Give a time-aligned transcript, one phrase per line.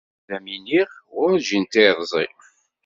[0.19, 2.27] Ad am iniɣ warǧin tiṛẓi.